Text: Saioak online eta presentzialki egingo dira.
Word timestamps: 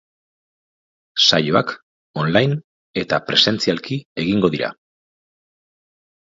Saioak 1.25 1.73
online 2.21 2.57
eta 3.03 3.21
presentzialki 3.29 3.99
egingo 4.25 4.53
dira. 4.57 4.71